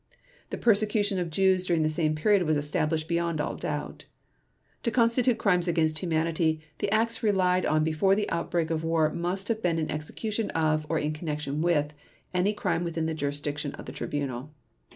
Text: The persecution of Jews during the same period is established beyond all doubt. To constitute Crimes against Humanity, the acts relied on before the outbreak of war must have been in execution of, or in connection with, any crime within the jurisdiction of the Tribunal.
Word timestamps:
The 0.49 0.57
persecution 0.57 1.19
of 1.19 1.29
Jews 1.29 1.67
during 1.67 1.83
the 1.83 1.87
same 1.87 2.15
period 2.15 2.49
is 2.49 2.57
established 2.57 3.07
beyond 3.07 3.39
all 3.39 3.55
doubt. 3.55 4.05
To 4.81 4.89
constitute 4.89 5.37
Crimes 5.37 5.67
against 5.67 5.99
Humanity, 5.99 6.59
the 6.79 6.89
acts 6.89 7.21
relied 7.21 7.67
on 7.67 7.83
before 7.83 8.15
the 8.15 8.27
outbreak 8.31 8.71
of 8.71 8.83
war 8.83 9.13
must 9.13 9.47
have 9.47 9.61
been 9.61 9.77
in 9.77 9.91
execution 9.91 10.49
of, 10.57 10.87
or 10.89 10.97
in 10.97 11.13
connection 11.13 11.61
with, 11.61 11.93
any 12.33 12.51
crime 12.51 12.83
within 12.83 13.05
the 13.05 13.13
jurisdiction 13.13 13.73
of 13.75 13.85
the 13.85 13.91
Tribunal. 13.91 14.51